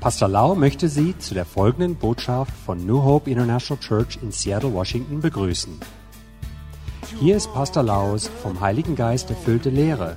[0.00, 4.72] Pastor Lau möchte Sie zu der folgenden Botschaft von New Hope International Church in Seattle,
[4.74, 5.80] Washington begrüßen.
[7.20, 10.16] Hier ist Pastor Laus vom Heiligen Geist erfüllte Lehre,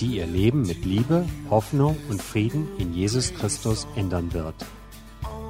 [0.00, 4.56] die Ihr Leben mit Liebe, Hoffnung und Frieden in Jesus Christus ändern wird.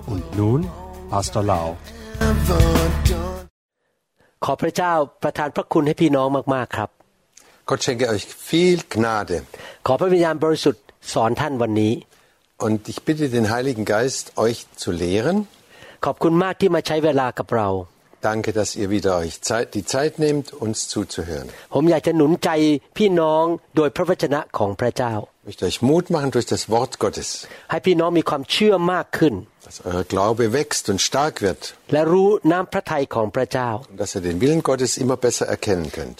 [0.07, 0.61] Und nun
[1.11, 1.77] Pastor Lau.
[4.45, 6.91] ขอพระเจ้าประทานพระคุณให้พี่น้องมาก ๆ ครับ
[7.69, 9.37] Gott schenke euch viel Gnade.
[9.87, 11.93] ขอพระวิญญาณบริสุทธิ์สอนท่านวันนี้
[12.67, 15.37] Und ich bitte den Heiligen Geist, euch zu lehren.
[16.05, 17.69] ขอบคุณมากที่มาใช้เวลากับเรา
[18.31, 21.47] Danke, dass ihr wieder euch Zeit, die Zeit nehmt, uns zuzuhören.
[21.75, 22.51] ผมอยากจะหนุนใจ
[22.99, 23.45] พี่น้อง
[23.77, 27.29] โดยพระวจนะของพระเจ้า Ich möchte euch Mut machen durch das Wort Gottes,
[27.71, 29.35] ให้พี่น้องมีความเชื่อมากขึ้น
[29.67, 35.19] dass euer Glaube wächst und stark wird และรู้น้ำพระทัยของพระเจ้า und dass ihr den Willen Gottes immer
[35.27, 36.19] besser erkennen könnt.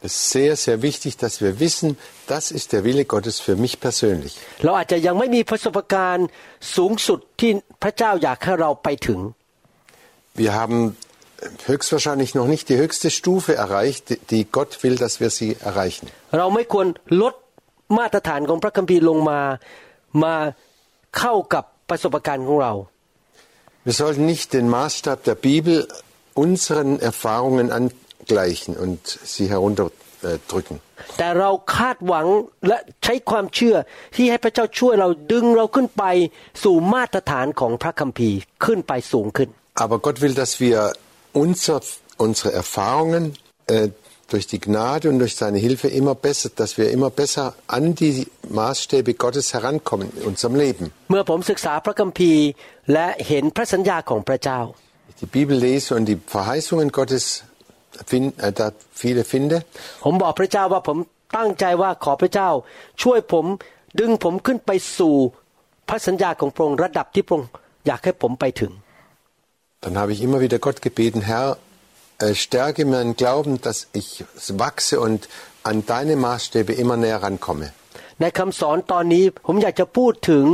[0.00, 1.88] สำคัญมากที่เรารู้ว่าอะไรคือน้ำพระทัยสำหรับชีวิตของเรา Es ist sehr, sehr wichtig, dass wir wissen,
[2.32, 4.34] das ist der Wille Gottes für mich persönlich.
[4.64, 6.26] เราอาจจะยังไม่มีประสบการณ์
[6.76, 7.50] สูงสุดที่
[7.82, 9.20] พระเจ้าอยากให้เราไปถึง
[10.42, 10.78] Wir haben
[11.70, 16.06] höchstwahrscheinlich noch nicht die höchste Stufe erreicht, die- die Gott will, dass wir sie erreichen.
[16.38, 16.86] เราไม่ควร
[17.22, 17.34] ลด
[17.98, 19.40] มาตรฐานของพระคัมภีร์ลงมา
[20.24, 20.34] มา
[21.18, 22.72] เข้ากับประสบการณ์ของเรา
[23.88, 25.74] Wir sollten nicht den Maßstab der Bibel
[26.44, 27.66] unseren Erfahrungen
[28.30, 29.00] angleichen und
[29.32, 30.76] sie herunterdrücken.
[31.18, 32.26] แต่เราคาดหวัง
[32.68, 33.76] และใช้ความเชื่อ
[34.16, 36.04] ที่ให้พระเจ้าช่วยเราดึงเราขึ้นไป
[36.64, 39.48] สู่มาตรฐานของพระคัมภีร์ขึ้นไปสูงขึ้น
[39.84, 40.78] Aber Gott will, dass wir
[41.44, 41.78] unser,
[42.26, 43.24] unsere Erfahrungen
[43.66, 43.88] äh,
[44.32, 48.26] durch die Gnade und durch seine Hilfe immer besser, dass wir immer besser an die
[48.48, 50.84] Maßstäbe Gottes herankommen in unserem Leben.
[51.10, 52.42] เมื่อผมศึกษาพระคัมภีร์
[52.92, 54.60] และเห็นพระสัญญาของพระเจ้า
[55.10, 57.24] Ich die Bibel lese und die Verheißungen Gottes
[58.10, 58.66] find, äh, da
[59.02, 59.56] viele finde,
[60.04, 60.98] ผมบอกพระเจ้าว่าผม
[61.36, 62.50] ตั้งใจว่าขอพระเจ้า
[63.02, 63.44] ช่วยผม
[63.98, 65.14] ดึงผมขึ้นไปสู่
[65.88, 67.50] พระสัญญาของพระองค์ระดับที่พระองค์
[67.86, 68.72] อยากให้ผมไปถึง
[69.82, 71.58] dann habe ich immer wieder Gott gebeten, Herr,
[72.18, 75.28] äh, stärke meinen Glauben, dass ich wachse und
[75.62, 77.68] an deine Maßstäbe immer näher rankomme.
[78.20, 80.44] ในคำสอนตอนนี้ผมอยากจะพูดถึง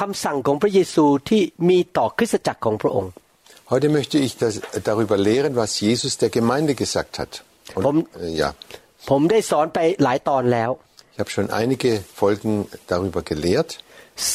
[0.00, 3.10] คำสั่งของพระเยซูที่มีต่อคริสตจักรของพระองค์
[3.72, 7.32] Heute möchte ich das, darüber lehren, was Jesus der Gemeinde gesagt hat.
[7.76, 8.48] Und, Warum- äh, ja,
[9.10, 10.70] ผมได้สอนไปหลายตอนแล้ว
[11.14, 11.90] ich habe schon einige
[12.20, 12.52] Folgen
[12.92, 13.70] darüber gelehrt.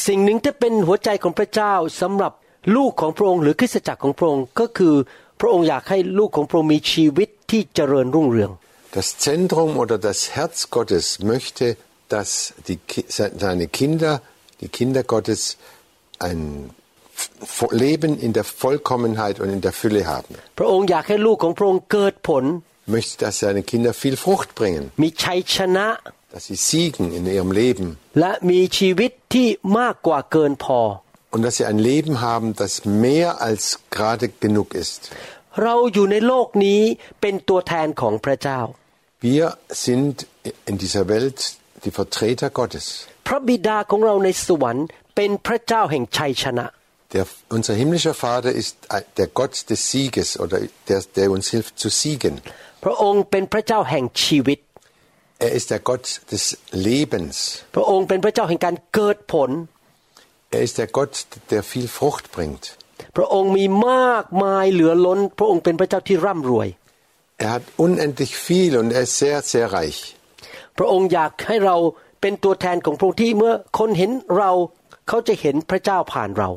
[0.06, 2.32] สิ่งหนึ่งที่เป็นหัวใจของพระเจ้าสำหรับ
[2.76, 4.94] ลูกของพระองค์หรือคริสตจักรของพระองค์ก็คือ
[5.40, 8.50] พระองค์อยากให้ลูกของพระองค์มีชีวิตที่เจริญรุ่งเรือง
[8.98, 11.66] Das Zentrum oder das Herz Gottes möchte,
[12.14, 12.30] dass
[12.68, 13.06] die, Ki-
[13.44, 14.12] seine Kinder,
[14.62, 15.40] die Kinder Gottes,
[16.28, 16.40] ein
[16.70, 16.74] F-
[17.70, 20.32] Leben in der Vollkommenheit und in der Fülle haben.
[20.58, 22.44] พระองค์อยากให้ลูกของพระองค์เกิดผล
[22.96, 25.86] Möchte, dass seine Kinder viel Frucht bringen, มีชัยชนะ
[26.34, 27.86] dass sie siegen in ihrem Leben
[28.20, 30.80] และมีชีวิตที่มากกว่าเกินพอ
[31.34, 32.72] und dass sie ein Leben haben, das
[33.06, 33.62] mehr als
[33.96, 35.00] gerade genug ist.
[35.62, 36.80] เราอยู่ในโลกนี้
[37.20, 38.60] เป็นตัวแทนของพระเจ้า
[39.30, 39.44] Wir
[39.84, 40.14] sind
[40.70, 41.38] in dieser Welt
[41.84, 42.86] die Vertreter Gottes.
[43.26, 46.66] พระบิดาของเราในสวรรค์เป็นพระเจ้าแห่งชัยชนะ
[47.12, 48.76] Der, unser himmlischer Vater ist
[49.16, 52.34] der Gott des Sieges oder der, der uns hilft zu siegen.
[52.84, 54.58] พระองค์เป็นพระเจ้าแห่งชีวิต
[55.46, 56.44] Er ist der Gott des
[56.88, 57.36] Lebens.
[57.74, 59.50] พระองค์เป็นพระเจ้าแห่งการเกิดผล
[60.56, 61.14] Er ist der Gott,
[61.52, 62.64] der viel Frucht bringt.
[63.16, 66.68] พระองค์มีมากมายเหลือล้น พระองค์เป็นพระเจ้าที่ร่ำรวย
[67.42, 70.00] Er hat unendlich viel und er ist sehr, sehr reich.
[70.78, 71.76] พระองค์อยากให้เรา
[72.20, 74.50] เป็นตัวแทนของพระองค์ที่เมื่อคนเห็นเรา
[75.08, 76.50] เขาจะเห็นพระเจ้าผ่านเรา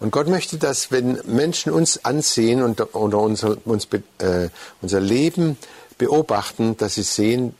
[0.00, 3.88] und Gott möchte, dass wenn Menschen uns ansehen und, oder unser, uns,
[4.18, 4.48] äh,
[4.82, 5.56] unser Leben
[5.98, 7.54] beobachten, dass sie sehen,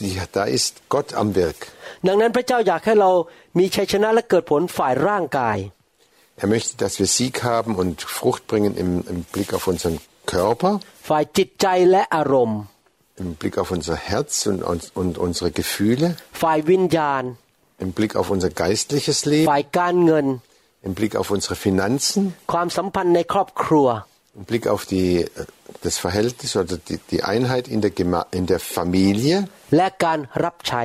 [0.00, 1.68] die, da ist Gott am Werk.
[6.36, 10.80] Er möchte, dass wir Sieg haben und Frucht bringen im, im Blick auf unseren Körper,
[13.16, 16.16] im Blick auf unser Herz und, und, und unsere Gefühle,
[17.78, 19.46] im Blick auf unser geistliches Leben,
[20.85, 22.21] ฝ่ายการเงิน im Blick auf unsere Finanzen,
[22.53, 23.87] ความสัมพันธ์ในครอบครัว
[24.39, 25.27] im Blick auf die, äh,
[25.85, 29.35] das Verhältnis oder die, die Einheit in der, Gema in der Familie
[29.75, 30.83] และการรับใช้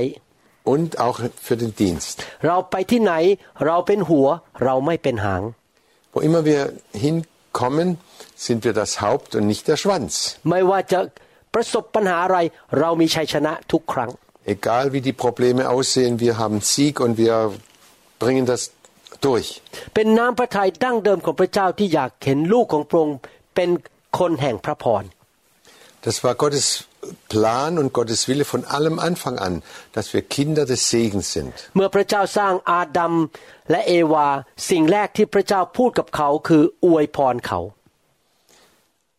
[0.72, 2.16] und auch für den Dienst.
[2.46, 3.12] เราไปที่ไหน
[3.66, 4.26] เราเป็นหัว
[4.64, 5.42] เราไม่เป็นหาง
[6.14, 6.62] Wo immer wir
[7.04, 7.88] hinkommen,
[8.46, 10.12] sind wir das Haupt und nicht der Schwanz.
[10.50, 11.00] ไม่ว่าจะ
[11.54, 12.38] ประสบปัญหาอะไร
[12.80, 14.10] เรามีชัยชนะทุกครั้ง
[14.56, 17.34] Egal wie die Probleme aussehen, wir haben Sieg und wir
[18.22, 18.62] bringen das
[19.27, 19.47] durch.
[19.95, 23.17] เป็นน้ำพระทัยดั้งเดิมของพระเจ้าที่อยากเห็นลูกของพระองค์
[23.55, 23.69] เป็น
[24.19, 25.05] คนแห่งพระพร
[26.07, 26.67] Das war Gottes
[27.29, 29.53] Plan und Gottes Wille von allem Anfang an,
[29.93, 31.53] dass wir Kinder des Segens sind.
[31.75, 33.13] เมื่อพระเจ้าสร้างอาดัม
[33.71, 34.27] และเอวา
[34.69, 37.59] สิ่งแรกที่พระเจ้าพูดกับเขาคืออวยพรเขา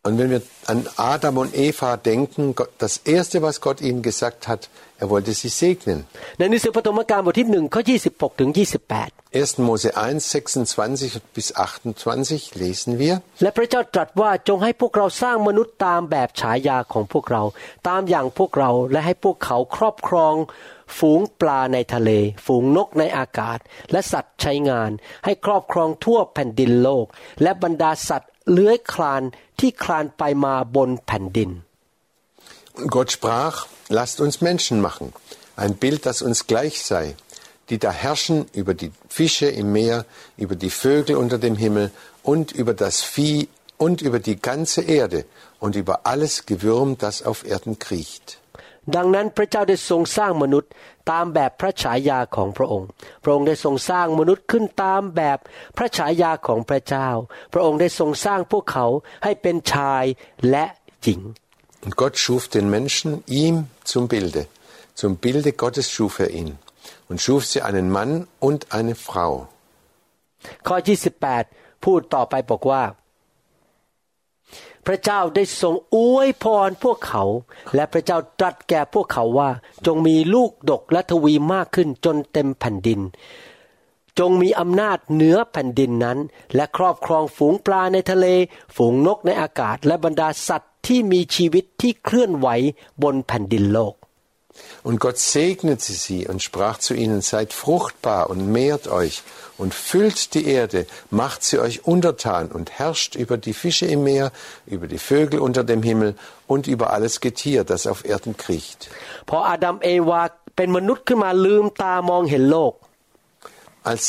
[0.06, 0.42] Und wenn wir
[0.72, 4.62] an Adam und Eva denken, Gott- das Erste, was Gott ihnen gesagt hat,
[5.02, 5.98] er wollte sie segnen.
[6.38, 9.66] ในหนังสือปฐมกาลบทที่หนึ่งข้อ26ถึง28 1.
[9.68, 13.14] Mose 1, 26 bis 28 lesen wir.
[13.42, 17.42] และพระเจ้าตรัสว่าจงให้พวกเราสร้างมนุษย์ตามแบบฉายาของพวกเรา
[17.88, 20.34] ตามอย่างพวกเราและให้พวกเขาครอบครอง
[20.98, 22.10] ฝูงปลาในทะเล
[22.46, 23.58] ฝูงนกในอากาศ
[23.92, 24.90] และสัตว์ใช้งาน
[25.24, 27.06] ให้ครอบครองทั่วแผ่นดินโลก
[27.42, 29.22] และบรรดาสัตว์ เลื้อยคลาน
[29.58, 31.50] ที่คลานไปมาบนแผ่นดิน
[32.78, 35.12] Und Gott sprach, lasst uns Menschen machen,
[35.56, 37.16] ein Bild, das uns gleich sei,
[37.70, 40.06] die da herrschen über die Fische im Meer,
[40.36, 41.90] über die Vögel unter dem Himmel
[42.22, 43.48] und über das Vieh
[43.78, 45.24] und über die ganze Erde
[45.58, 48.38] und über alles Gewürm, das auf Erden kriecht.
[48.95, 50.71] ดังนั้นพระเจ้าได้ทรงสร้างมนุษย์
[51.11, 52.87] ตามแบบพระฉายาของพระองค์
[53.23, 55.37] พระองค์ได้ทรงสร้างมนุษย์ขึ้นตามแบบ
[55.77, 57.09] พระฉายาของพระเจ้า
[57.53, 58.85] พระองค์ได้ทรงสร้างพวกเขา
[59.23, 60.05] ให้เป็นชาย
[60.49, 60.65] และ
[61.03, 61.21] หญิง
[61.85, 63.09] Und Gott schuf den Menschen
[63.41, 63.55] ihm
[63.91, 64.41] zum Bilde.
[65.01, 66.49] Zum Bilde Gottes schuf er ihn
[67.09, 68.11] und schuf sie einen Mann
[68.47, 69.31] und eine Frau.
[70.67, 70.75] ข้อ
[71.29, 72.83] 28 พูดต่อไปบอกว่า
[74.87, 77.23] พระเจ้าได้ทรงอวยพรพวกเขา
[77.75, 79.49] และพระเจ้าตรัสแก่พวกเขาว่า
[79.85, 82.99] จงมีลูกดกและทวีมากขึ้นจนเต็มแผ่นดิน
[84.19, 86.17] จงมีอำนาจเหนือแผ่นดินนั้น
[86.55, 88.27] และครอบครองฝูงปลาในทะเล
[88.75, 92.47] ฝูงนกในอากาศ และบรรดาสัตว์ที่มีชีวิตที่เคลื่อนไหว
[93.03, 93.93] บนแผ่นดินโลก
[94.82, 99.22] Und Gott segnete sie und sprach zu ihnen, seid fruchtbar und mehrt euch
[99.56, 104.32] und füllt die Erde, macht sie euch untertan und herrscht über die Fische im Meer,
[104.66, 106.14] über die Vögel unter dem Himmel
[106.46, 108.88] und über alles Getier, das auf Erden kriecht.
[109.28, 110.22] พออาดัมเอวา
[110.56, 112.74] เป็นมนุษย์ขึ้นมาลืมตามองเห็นโลก
[113.90, 114.06] Als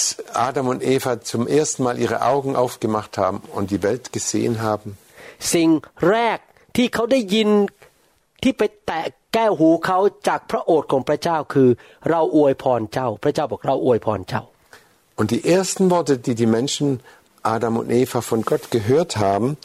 [0.48, 4.90] Adam und Eva zum ersten Mal ihre Augen aufgemacht haben und die Welt gesehen haben,
[5.54, 5.70] สิ่ง
[6.10, 6.40] แรก
[6.76, 7.50] ที่เขาได้ยิน
[8.44, 9.02] ที่ไปแตะ
[9.34, 11.70] แก้วหูเขาจากพระโอษฐ์ของพระเจ้าคือ
[12.10, 14.44] เราอวยพรเจ้า พระเจ้าบอกเราอวยพรเจ้า
[15.20, 16.88] Und die ersten Worte, die die Menschen
[17.56, 19.58] Adam und Eva von Gott gehört haben,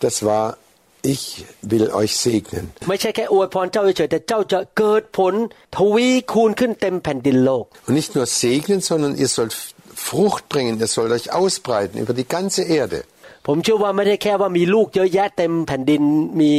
[0.00, 0.56] das war,
[1.02, 2.64] ich will euch segnen.
[2.88, 5.34] ไม่ใช่แค่อวยพรเจ้าเฉยๆแต่เจ้าจะเกิดผล
[5.76, 9.54] ทวีคูณขึ้นเต็มแผ่นดินโลก Und nicht nur segnen, sondern ihr sollt
[10.08, 12.98] Frucht bringen, ihr sollt euch ausbreiten über die ganze Erde.
[13.46, 16.02] ผมเชื่อว่าไม่ได้แค่ว่ามีลูกเยอะแยะเต็มแผ่นดิน
[16.40, 16.52] มี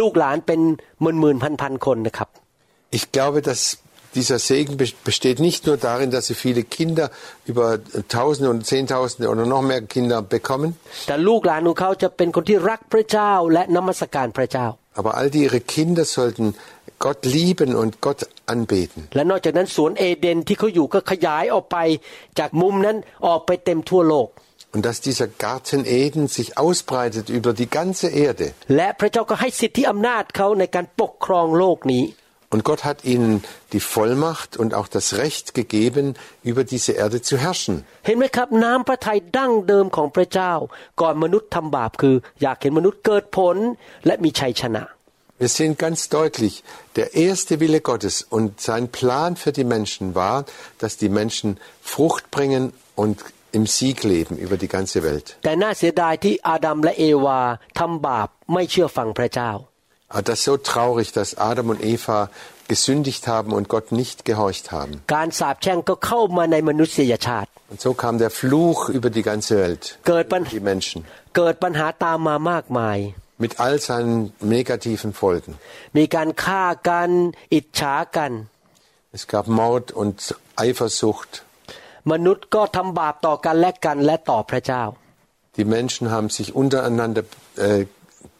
[0.00, 0.60] ลูกหลานเป็น
[1.02, 2.28] หมื่นหมื่นพันพันๆคนนะครับ
[2.98, 3.60] Ich glaube, dass
[4.18, 7.06] dieser Segen be- besteht nicht nur darin, dass sie viele Kinder
[7.50, 7.66] über
[8.16, 10.70] Tausende und Zehntausende oder noch mehr Kinder bekommen,
[11.06, 14.66] แต่ลูกหลานของเขาจะเป็นคนที่รักพระเจ้าและนมัสการพระเจ้า
[14.98, 16.46] aber all die ihre Kinder sollten
[17.06, 18.20] Gott lieben und Gott
[18.54, 19.00] anbeten.
[19.14, 19.18] แ
[24.71, 28.53] und dass dieser Garten Eden sich ausbreitet über die ganze Erde.
[32.51, 33.43] Und Gott hat ihnen
[33.73, 37.85] die Vollmacht und auch das Recht gegeben, über diese Erde zu herrschen.
[45.37, 46.63] Wir sehen ganz deutlich,
[46.95, 50.45] der erste Wille Gottes und sein Plan für die Menschen war,
[50.79, 55.37] dass die Menschen Frucht bringen und im Sieg leben über die ganze Welt.
[60.11, 62.31] Aber ah, das ist so traurig, dass Adam und Eva
[62.67, 65.03] gesündigt haben und Gott nicht gehorcht haben.
[67.69, 71.05] Und so kam der Fluch über die ganze Welt, über die Menschen.
[73.37, 75.59] Mit all seinen negativen Folgen.
[79.11, 81.43] Es gab Mord und Eifersucht.
[82.12, 84.84] มนุษย์ก็ทำบาปต่อกันและกันและต่อพระเจ้า
[85.58, 87.22] Die Menschen haben sich untereinander
[87.66, 87.86] äh,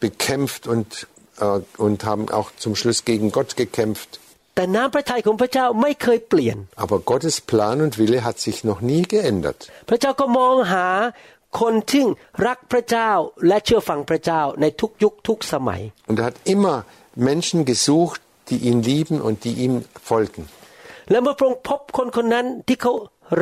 [0.05, 1.07] bekämpft und,
[1.39, 4.11] äh, und haben auch zum Schluss gegen Gott gekämpft.
[4.55, 9.59] แต่น้ำพระทัยของพระเจ้าไม่เคยเปลี่ยน Aber Gottes Plan und Wille hat sich noch nie geändert.
[9.89, 10.87] พระเจ้าก็มองหา
[11.61, 12.03] คนที่
[12.47, 13.11] รักพระเจ้า
[13.47, 16.75] และเชื่อฟังพระเจ้าในทุกยุคทุกสมัย Und er hat immer
[17.29, 19.73] Menschen gesucht, die ihn lieben und die ihm
[20.09, 20.41] folgen.
[21.11, 22.93] และเมื่อพระองค์พบคนคนนั้นที่เขา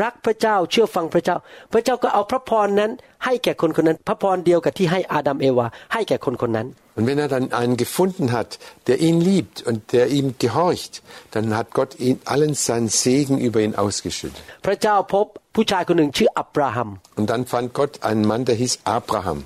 [0.01, 1.37] รักพระเจ้าเชื่อฟังพระเจ้า
[1.73, 2.91] พระเจ้าก็เอาพระพรนั้น
[3.25, 10.35] ให้แก่คนคนนั้น พระพรเดียวกับที่ให้อาดัมเอวาให้แก่คนคนนั้น Und wenn er dann einen gefunden hat, der ihn liebt und der ihm
[10.37, 14.43] gehorcht, dann hat Gott ihn allen seinen Segen über ihn ausgeschüttet.
[14.65, 19.39] พระเจ้าพบผู้ชายคนหนึ่งชื่ออับราฮัม Und dann fand Gott einen Mann, der hieß Abraham.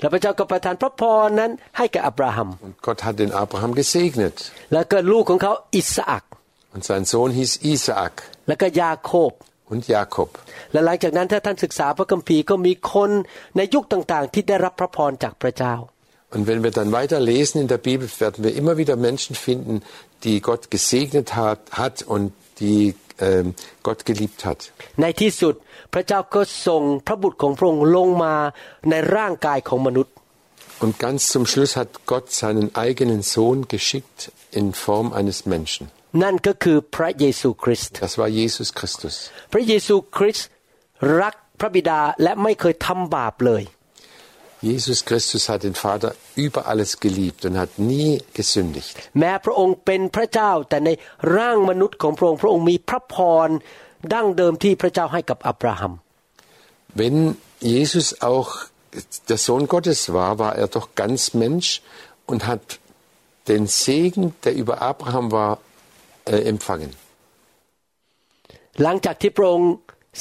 [0.00, 4.36] แล้วพระเจ้าก็ประทานพระพรนั้นให้แก่อับราฮัม Und Gott hat den Abraham gesegnet.
[4.72, 6.24] แล้วก็ลูกของเขาอิสอัก
[6.74, 8.14] Und sein Sohn hieß Isaak
[9.66, 10.70] แล้วก็ยาโคบ und Jakob.
[10.72, 13.10] และหลังจากนั้นถ้าท่านศึกษาพระคัมภีร์ก็มีคน
[13.56, 15.74] ในยุคต่างๆ ที่ได้รับพระพรจากพระเจ้า
[16.34, 19.74] Und wenn wir dann weiter lesen in der Bibel, werden wir immer wieder Menschen finden,
[20.22, 22.26] die Gott gesegnet hat, hat und
[22.60, 22.94] die
[23.28, 23.46] ähm,
[23.86, 24.60] Gott geliebt hat.
[25.02, 25.54] ในที่สุด
[25.94, 28.34] พระเจ้าก็ส่งพระบุตรของพระองค์ลงมา
[28.90, 30.12] ในร่างกายของมนุษย์
[30.84, 34.18] Und ganz zum Schluss hat Gott seinen eigenen Sohn geschickt
[34.58, 35.84] in Form eines Menschen.
[36.22, 39.14] นั่นก็คือพระเยซูคริสต์ Das war Jesus Christus.
[39.52, 40.48] พระเยซูคริสต์
[41.20, 43.64] รักพระบิดาและไม่เคยทำบาปเลย
[44.70, 46.10] Jesus Christus hat den Vater
[46.46, 48.94] über alles geliebt und hat nie gesündigt.
[49.18, 50.90] แม้พระองค์เป็นพระเจ้าแต่ใน
[51.36, 53.16] ร่างมนุษย์ของพระองค์พระองค์มีพระพ
[53.46, 53.48] ร
[54.14, 55.92] ดั้งเดิมที่พระเจ้าให้กับอับราฮัม
[57.00, 57.18] Wenn
[57.74, 58.50] Jesus auch
[59.30, 61.68] der Sohn Gottes war, war er doch ganz Mensch
[62.30, 62.64] und hat
[63.48, 65.58] den Segen, der über Abraham war,
[66.32, 66.92] äh, empfangen.
[68.82, 69.70] หลังจากที่พระองค์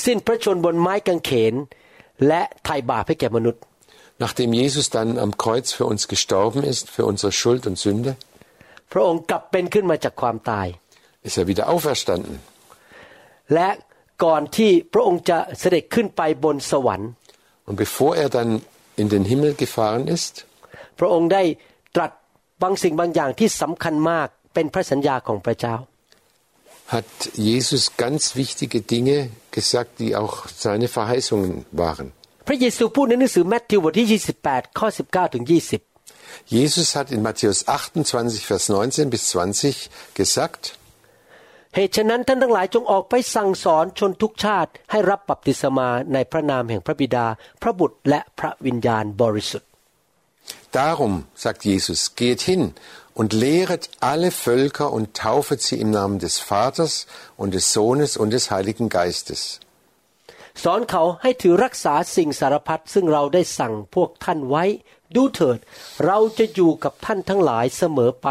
[0.06, 1.54] สิ้นพระชนม์บนไม้กางเขน
[2.28, 3.62] และไถ่บาปให้แก่มนุษย์
[4.26, 8.12] Nachdem Jesus dann am Kreuz für uns gestorben ist, für unsere Schuld und Sünde,
[8.92, 10.68] พระองค์กลับเป็นขึ้นมาจากความตาย
[11.28, 12.36] ist er wieder auferstanden.
[13.54, 13.70] และ
[14.24, 17.10] ก่อนที่พระองค์จะเสด็จขึ้นไปบนสวรรค์
[17.68, 18.52] Und bevor er dann
[19.02, 20.34] in den Himmel gefahren ist,
[21.00, 21.44] พระองค์ได้
[21.96, 22.12] ตรัส
[22.62, 25.76] บางสิ่งบางอย่างที่สำคัญมากเป็นพระสัญญาของพระเจ้า
[26.88, 27.06] hat
[27.36, 32.08] Jesus ganz wichtige Dinge gesagt, die auch seine Verheißungen waren.
[32.48, 34.08] พระเยซูพูดในหนังสือแมทธิวบทที่
[34.46, 35.46] 28 ข้อ 19 ถึง
[35.90, 39.24] 20 Jesus hat in Matthäus 28, Vers 19 bis
[39.74, 40.64] 20 gesagt,
[41.76, 47.26] เหตุฉะนั้นท่านทั้งหลายจงออกไปสั่งสอนชนทุกชาติ ให้รับบัพติศมาในพระนามแห่งพระบิดา
[47.62, 49.70] พระบุตรและพระวิญญาณบริสุทธิ์
[50.72, 52.64] Darum, sagt Jesus, geht hin
[53.20, 56.94] und lehret alle Völker und taufet sie im Namen des Vaters
[57.38, 59.42] und des Sohnes und des Heiligen Geistes.
[60.64, 64.66] สอนเขาให้ถือรักษาสิ่งสารพัดซึ่งเราได้สั่งพวกท่านไว้
[65.16, 65.58] ดูเถิด
[66.06, 68.28] เราจะอยู่กับท่านทั้งหลายเสมอไป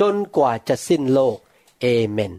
[0.00, 1.36] จนกว่าจะสิ้นโลก
[1.80, 2.34] เอเมน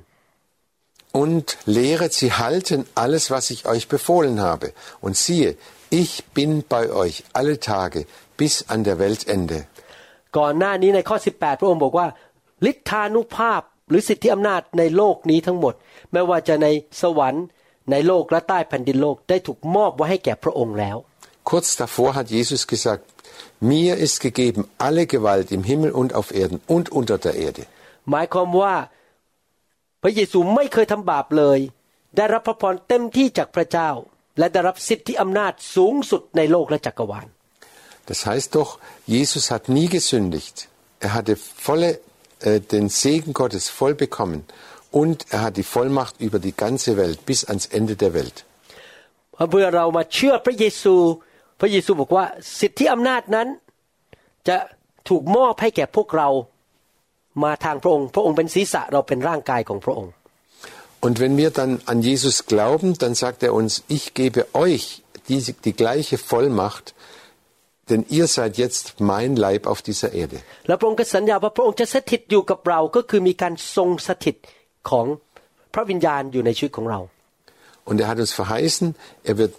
[1.22, 4.74] Und lehret sie halten alles, was ich euch befohlen habe.
[5.00, 5.56] Und siehe,
[5.92, 9.68] ich bin bei euch alle Tage bis an der Weltende.
[10.37, 12.07] ก่อนหน้านี้ในข้อ 18 พระองค์บอกว่า
[12.71, 15.75] ฤทธานุภาพหรือสิทธิอำนาจในโลกนี้ทั้งหมด
[16.13, 16.67] ไม่ว่าจะใน
[17.03, 17.45] สวรรค์
[17.91, 20.97] ในโลกและใต้แผ่นดินโลกได้ถูกมอบไว้ให้แก่พระองค์แล้ว
[21.51, 23.05] Kurz davor hat Jesus gesagt,
[23.73, 27.63] mir ist gegeben alle Gewalt im Himmel und auf Erden und unter der Erde.
[28.11, 28.75] หมายความว่า
[30.03, 31.59] พระเยซูไม่เคยทำบาปเลย
[32.17, 33.91] ได้รับพระพรเต็มที่จากพระเจ้า
[34.39, 37.27] และได้รับสิทธิอำนาจสูงสุดในโลกและจักรวาล
[38.08, 40.68] Das heißt doch, Jesus hat nie gesündigt.
[41.00, 42.00] Er hatte volle,
[42.42, 44.46] äh, den Segen Gottes voll bekommen
[44.92, 48.46] und er hat die Vollmacht über die ganze Welt bis ans Ende der Welt.
[49.52, 50.96] เมื่อเรามาเชื่อพระเยซู
[51.60, 52.26] พระเยซูบอกว่า
[52.60, 53.48] สิทธิอำนาจนั้น
[54.48, 54.58] จะ
[55.10, 56.30] ถูกมอบให้แก่พวกเรา
[57.44, 60.14] มาทางพระองค์ พระองค์เป็นศีรษะเราเป็นร่างกายของพระองค์
[61.06, 65.42] Und wenn wir dann an Jesus glauben, dann sagt er uns, ich gebe euch die,
[65.66, 66.94] die gleiche Vollmacht,
[67.90, 70.38] denn ihr seid jetzt mein Leib auf dieser Erde.
[70.68, 74.36] แล้วพระองค์ก็สัญญาว่าพระองค์จะสถิตอยู่กับเราก็คือมีการทรงสถิต
[74.90, 75.06] ของ
[75.74, 77.00] พระวิญญาณอยู่ในชีวิตของเรา
[77.90, 78.88] Und er hat uns verheißen,
[79.32, 79.54] er wird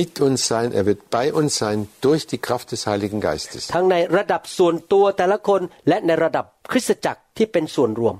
[0.00, 3.62] mit uns sein, er wird bei uns sein durch die Kraft des Heiligen Geistes.
[3.74, 8.16] ทั้งในระดับส่วนตัวแต่ละคนและในระดับคริสตจักรที่เป็นส่วนรวม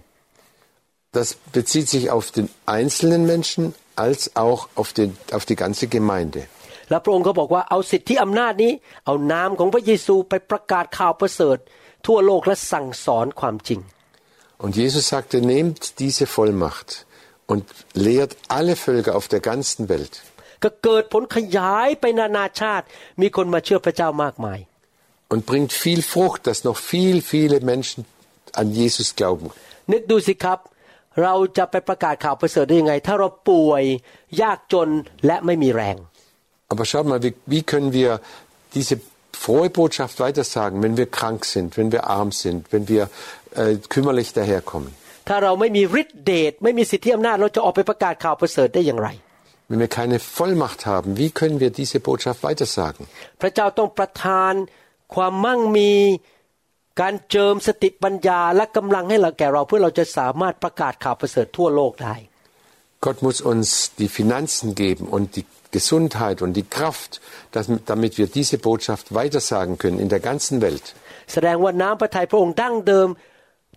[1.18, 1.28] Das
[1.59, 3.62] bezieht sich auf den einzelnen Menschen
[4.04, 6.40] als auch auf, den, auf die ganze Gemeinde.
[6.91, 8.71] แล้วพระองค์ก็บอกว่าเอาสิทธิอำนาจนี้
[9.05, 11.57] เอานามของพระเยซูไปประกาศข่าวประเสริฐ
[12.07, 13.81] ทั่วโลกและสั่งสอนความจริง
[14.63, 16.89] Und Jesus sagte, nehmt diese Vollmacht
[17.51, 17.63] und
[18.07, 20.13] lehrt alle Völker auf der ganzen Welt.
[20.63, 22.86] ก็เกิดผลขยายไปนานาชาติ
[23.21, 24.60] มีคนมาเชื่อพระเจ้ามากมาย
[25.33, 28.00] Und bringt viel Frucht, dass noch viel, viele Menschen
[28.62, 29.48] an Jesus glauben.
[29.91, 30.60] นึกดูสิครับ
[31.21, 33.83] เราจะไปประกาศข่าวประเสริฐได้ยังไง ถ้าเราป่วย
[34.41, 34.89] ยากจน
[35.25, 35.98] และไม่มีแรง
[36.71, 38.21] Aber schaut mal, wie, wie können wir
[38.75, 39.00] diese
[39.33, 43.09] frohe Botschaft weitersagen, wenn wir krank sind, wenn wir arm sind, wenn wir
[43.54, 44.92] äh, kümmerlich daherkommen?
[45.28, 49.09] ถ้าเราไม่มีฤทธิเดชไม่มีสิทธิอำนาจเราจะออกไปประกาศข่าวประเสริฐได้อย่างไร
[49.68, 53.02] Wenn wir keine Vollmacht haben, wie können wir diese Botschaft weitersagen?
[53.40, 54.52] พระเจ้าต้องประทาน
[55.14, 55.92] ความมั่งมี
[57.00, 62.16] การเจิมสติปัญญาและกำลังให้เราแก่เราเพื่อเราจะสามารถประกาศข่าวประเสริฐทั่วโลกได้
[63.04, 63.68] Gott muss uns
[64.00, 67.21] die Finanzen geben und die Gesundheit und die Kraft,
[67.52, 70.87] dass, damit wir diese Botschaft weitersagen können in der ganzen Welt.
[71.33, 73.09] แสดงว่าน้ำพระทัยพระองค์ดั้งเดิม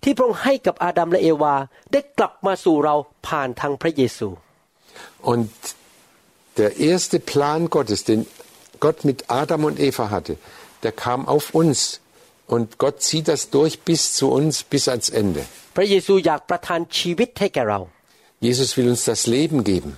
[0.02, 1.54] ที่พระองค์ให้กับอาดัมและเอวา
[1.92, 2.94] ได้กลับมาสู่เรา
[3.28, 4.28] ผ่านทางพระเยซู
[5.32, 5.50] Und
[6.60, 8.20] der erste Plan Gottes, den
[8.84, 10.34] Gott mit Adam und Eva hatte,
[10.84, 12.00] der kam auf uns.
[12.54, 15.42] Und Gott zieht das durch bis zu uns, bis ans Ende.
[15.76, 17.80] พระเยซูอยากประทานชีวิตให้แก่เรา
[18.48, 19.90] Jesus will uns das Leben geben.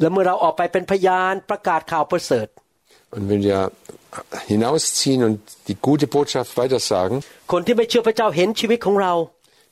[0.00, 2.48] และเมื่อเราออกไปเป็นพยานประกาศข่าวประเสริฐ
[3.16, 3.60] Und wenn wir
[4.52, 5.36] hinausziehen und
[5.68, 7.16] die gute Botschaft weitersagen,
[7.52, 9.14] คนที่ไม่เชื่อพระเจ้าเห็นชีวิตของเรา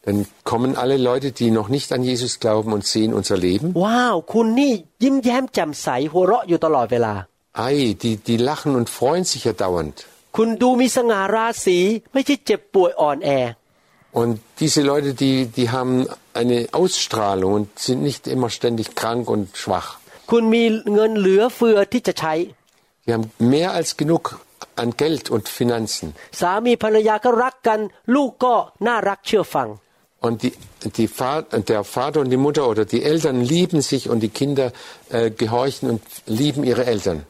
[0.06, 3.66] dann kommen alle Leute, die noch nicht an Jesus glauben und sehen unser Leben.
[3.84, 4.72] ว้าว คุณนี่
[5.02, 7.14] ยิ้มแย้มแจ่มใสหัวเราะอยู่ตลอดเวลา
[7.68, 9.96] Ei, die, die lachen und freuen sich ja dauernd.
[10.37, 11.78] คุณดูมีสง่าราศี
[12.12, 13.30] ไม่ใช่เจ็บป่วยอ่อนแอ
[14.20, 15.94] Und diese Leute, die, die haben
[16.40, 19.88] eine Ausstrahlung und sind nicht immer ständig krank und schwach.
[20.30, 20.62] คุณมี
[20.94, 22.34] เงินเหลือเฟือที่จะใช้
[23.06, 24.25] Wir haben mehr als genug
[24.82, 26.06] an Geld und Finanzen.
[26.40, 27.80] สามีภรรยาก็รักกัน
[28.14, 28.54] ลูกก็
[28.87, 29.68] น่ารักเชื่อฟัง
[30.26, 30.52] Und die,
[30.98, 34.72] die Vater, der Vater und die Mutter oder die Eltern lieben sich und die Kinder
[35.10, 37.25] äh, gehorchen und lieben ihre Eltern.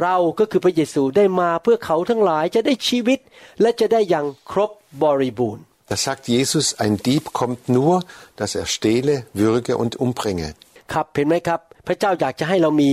[0.00, 3.18] เราก็คือพระเยซูได้มาเพื่อเขาทั้งหลายจะได้ชีวิต
[3.60, 4.70] และจะได้อย่างครบ
[5.02, 7.94] บริบูรณ์ Da sagt Jesus, ein Dieb kommt nur,
[8.36, 10.48] dass er stehle, würge und umbringe.
[10.92, 12.90] ครับเห็นไหมครับ พระเจ้าอยากจะให้เรามี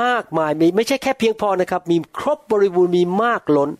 [0.00, 3.70] มากมายมีไม่ใช่แค่เพียงพอนะครับ มีครบบริบูรณ์มีมากล้น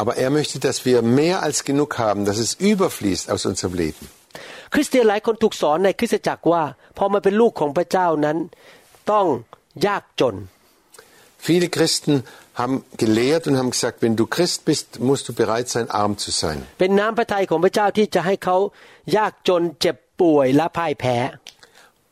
[0.00, 4.04] Aber er möchte, dass wir mehr als genug haben, dass es überfließt aus unserem Leben.
[4.72, 6.62] คริสเตียนหลายคนถูกสอนในคริสตจักรว่า
[6.98, 8.36] พอมาเป็นลูกของพระเจ้านั้น
[9.10, 9.26] ต้อง
[9.86, 10.34] ยากจน
[11.40, 12.24] Viele Christen
[12.54, 16.30] haben gelehrt und haben gesagt, wenn du Christ bist, musst du bereit sein, arm zu
[16.30, 16.66] sein.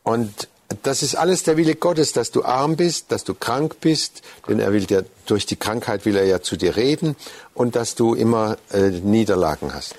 [0.03, 0.47] Und
[0.81, 4.59] das ist alles der Wille Gottes, dass du arm bist, dass du krank bist, denn
[4.59, 7.15] er will dir, durch die Krankheit will er ja zu dir reden
[7.53, 9.95] und dass du immer äh, Niederlagen hast.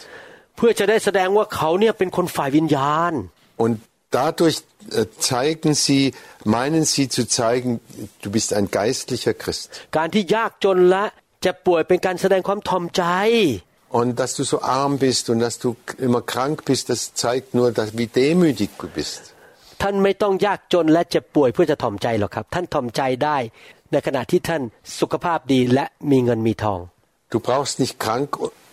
[3.57, 3.81] Und
[4.12, 4.58] dadurch
[4.92, 6.14] äh, zeigen sie,
[6.44, 7.80] meinen sie zu zeigen,
[8.24, 9.64] du bist ein geistlicher Christ.
[9.98, 11.06] การที่ยากจนและ
[11.42, 13.04] เจ็บป่วยเป็นการแสดงความทอมใจ
[14.00, 15.70] Und dass du so arm bist und dass du
[16.08, 19.22] immer krank bist, das zeigt nur, dass, wie demütig du bist.
[19.82, 23.38] ท่านไม่ต้องยากจนและเจ็บป่วยเพื่อจะถ่อมใจหรอกครับ ท่านถ่อมใจได้
[23.92, 24.62] ในขณะที่ท่าน
[25.00, 26.80] สุขภาพดีและมีเงินมีทอง
[27.34, 28.30] Du brauchst nicht krank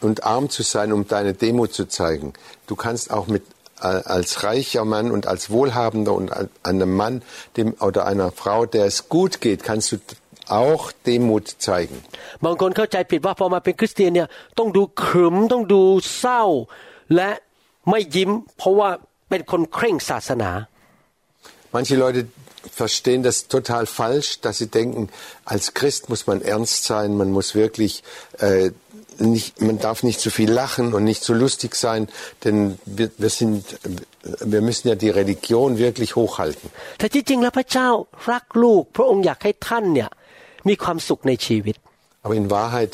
[0.07, 2.29] und arm zu sein, um deine Demut zu zeigen.
[2.66, 7.23] Du kannst auch mit äh, als reicher Mann und als wohlhabender und als einem Mann
[7.57, 9.97] dem, oder einer Frau, der es gut geht, kannst du
[10.49, 11.99] auch Demut zeigen.
[12.45, 15.83] บางคนเข้าใจผิดว่าพอมาเป็นคริสเตียนเนี่ยต้องดูขรึมต้องดู
[16.18, 16.42] เศร้า
[17.14, 17.31] และ
[17.90, 18.88] ไม่ยิ้ม เพราะว่า
[19.29, 20.51] เป็นคนเคร่งศาสนา
[21.73, 22.27] Manche Leute
[22.71, 25.09] verstehen das total falsch, dass sie denken,
[25.45, 28.03] als Christ muss man ernst sein, man muss wirklich
[28.38, 28.71] äh,
[29.18, 32.09] nicht, man darf nicht zu viel lachen und nicht zu lustig sein,
[32.45, 33.79] denn wir, wir sind,
[34.23, 36.71] wir müssen ja die Religion wirklich hochhalten.
[36.99, 37.88] แต่ที่จริงแล้วพระเจ้า
[38.33, 40.11] รักลูก พระองค์อยากให้ท่านเนี่ย
[40.68, 41.77] มีความสุขในชีวิต
[42.25, 42.92] Aber in Wahrheit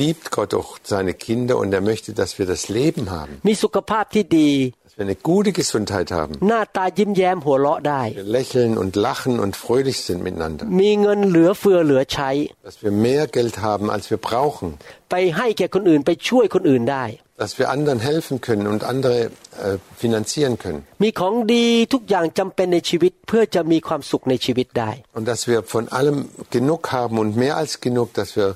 [0.00, 4.50] liebt Gott doch seine Kinder und er möchte, dass wir das Leben haben, มีสุขภาพที่ดี
[4.92, 10.64] dass wir eine gute Gesundheit haben, หน้าตายิ้มแย้มหัวเราะได้ wir lächeln und lachen und fröhlich sind miteinander,
[10.80, 12.30] มีเงินเหลือเฟือเหลือใช้
[12.68, 14.68] dass wir mehr Geld haben, als wir brauchen,
[15.10, 17.04] ไปให้แก่คนอื่นไปช่วยคนอื่นได้
[17.42, 25.84] dass wir anderen helfen können und andere äh, finanzieren können มีของดีทุกอย่างจำเป็นในชีวิตเพื่อจะมีความสุขในชีวิตได้ und dass wir von
[25.98, 26.18] allem
[26.56, 28.48] genug haben und mehr als genug, dass wir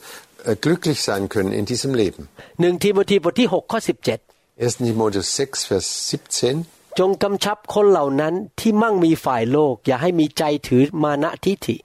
[0.49, 2.23] äh, glücklich sein können in diesem Leben.
[2.61, 4.78] หนึ่งทีโมธีบทที่6ข้อ17 1.
[4.88, 6.66] Timotheus 6, Vers 17.
[7.00, 11.76] จงกำชับคนเหล่านั้นที่มั่งมีฝ่ายโลก อย่าให้มีใจถือมานะทิฐิ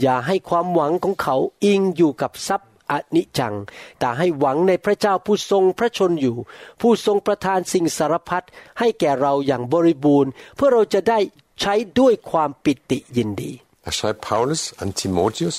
[0.00, 3.54] อย่าให้ความหวังของเขาอิงอยู่กับทรัพย์อนิจจัง
[3.98, 6.36] แต่ให้หวังในพระเจ้าผู้ทรงพระชนอยู่
[6.80, 8.44] ผู้ทรงประทานสิ่งสารพัด
[8.78, 11.18] ให้แก่เราอย่างบริบูรณ์ เพื่อเราจะได้
[11.60, 13.52] ใช้ด้วยความปิติยินดี
[13.86, 15.56] Da schreibt Paulus an Timotheus,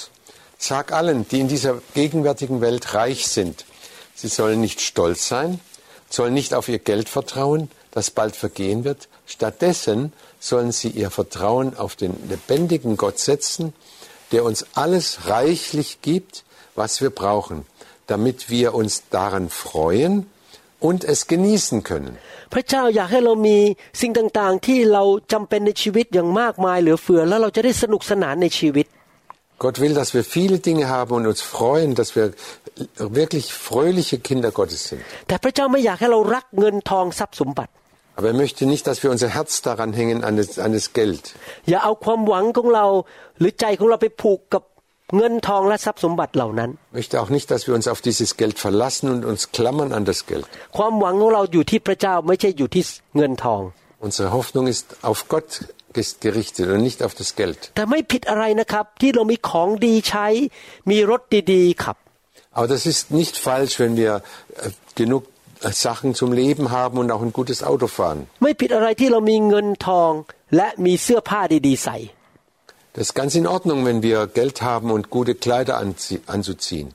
[0.69, 3.55] sag allen, die in dieser gegenwärtigen Welt reich sind,
[4.19, 5.49] sie sollen nicht stolz sein,
[6.08, 9.08] sollen nicht auf ihr Geld vertrauen, das bald vergehen wird.
[9.26, 13.72] Stattdessen sollen sie ihr Vertrauen auf den lebendigen Gott setzen,
[14.32, 16.44] der uns alles reichlich gibt,
[16.74, 17.66] was wir brauchen,
[18.06, 20.26] damit wir uns daran freuen
[20.80, 22.18] und es genießen können.
[22.52, 23.58] พระเจ้าอยากให้เรามี
[24.00, 28.86] สิ่งต่างๆ ที่เราจำเป็นในชีวิตอย่างมากมายเหลือเฟือแล้วเราจะได้สนุกสนานในชีวิต
[29.64, 32.26] Gott will, dass wir viele Dinge haben und uns freuen, dass wir
[32.98, 35.00] wirklich fröhliche Kinder Gottes sind.
[35.28, 37.72] แต่พระเจ้าไม่อยากให้เรารักเงินทองทรัพย์สมบัติ
[38.18, 41.22] Aber er möchte nicht, dass wir unser Herz daran hängen, an das, an das Geld.
[41.68, 42.86] อย่าเอาความหวังของเรา
[43.38, 44.62] หรือใจของเราไปผูกกับ
[45.16, 50.02] เงินทองและทรัพย์สมบัติเหล่านั้น Er möchte auch nicht, dass wir uns auf dieses Geld verlassen und uns klammern an
[50.10, 50.44] das Geld.
[50.78, 52.82] ความหวังของเราอยู่ที่พระเจ้าไม่ใช่อยู่ที่
[53.16, 53.62] เงินทอง
[54.06, 57.71] Unsere Hoffnung ist auf Gott ges- gerichtet und nicht auf das Geld.
[62.51, 64.21] Aber das ist nicht falsch, wenn wir
[64.55, 65.25] äh, genug
[65.61, 68.27] äh, Sachen zum Leben haben und auch ein gutes Auto fahren.
[72.93, 76.93] Das ist ganz in Ordnung, wenn wir Geld haben und gute Kleider anzuziehen.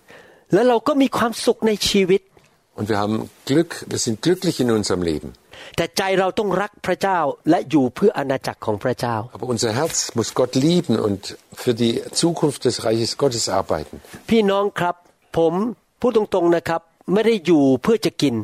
[2.76, 5.32] Und wir haben Glück, wir sind glücklich in unserem Leben.
[5.76, 7.18] แต่ใจเราต้องรักพระเจ้า
[7.50, 11.20] และอยู่เพื่ออาณาจักรของพระเจ้า Aber unser Herz muss Gott lieben und
[11.62, 13.94] für die Zukunft des Reiches Gottes arbeiten.
[14.30, 14.94] พี่น้องครับ
[15.38, 15.54] ผม
[16.00, 16.80] พูดตรงๆนะครับ
[17.12, 18.34] ไม่ได้อยู่เพื่อจะกิน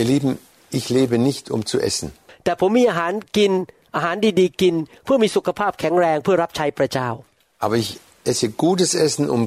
[0.00, 0.30] Ihr Lieben,
[0.78, 2.08] ich lebe nicht, um zu essen.
[2.44, 3.52] แต่ผมมีอาหารกิน
[3.96, 7.08] อาหารดีๆกิน เพื่อมีสุขภาพแข็งแรงเพื่อรับใช้พระเจ้า
[7.64, 7.90] Aber ich
[8.30, 9.42] esse gutes Essen, um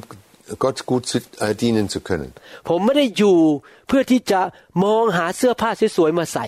[0.63, 2.29] Gott gut zu, äh, dienen zu können.
[2.69, 3.37] ผมไม่ได้อยู่
[3.87, 4.41] เพื่อที่จะ
[4.83, 6.45] มองหาเสื้อผ้าสวยๆมาใส่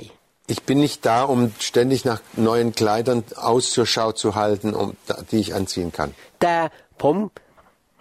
[0.55, 4.96] Ich bin nicht da, um ständig nach neuen Kleidern Ausschau zu halten, um,
[5.31, 6.11] die ich anziehen kann.
[6.42, 6.57] แต่
[7.03, 7.16] ผม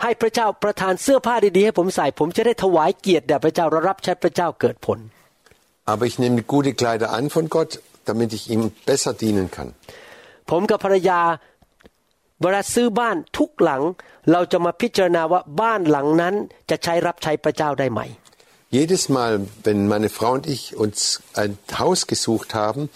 [0.04, 5.00] ให้พระเจ้าประทานเสื้อผ้าดีๆให้ผมใส่ ผมจะได้ถวายเกียรติแด่พระเจ้าและรับใช้พระเจ้าเกิดผล
[5.92, 7.72] Aber ich nehme gute Kleider an von Gott,
[8.10, 9.70] damit ich ihm besser dienen kann.
[10.50, 11.20] ผมกับภรรยา
[12.42, 13.82] เวลาซื้อบ้านทุกหลัง
[14.32, 16.36] เราจะมาพิจารณาว่าบ้านหลังนั้น
[16.70, 18.02] จะใช้รับใช้พระเจ้าได้ไหม
[18.74, 22.90] Jedes Mal, wenn meine Frau und ich uns ein Haus gesucht haben,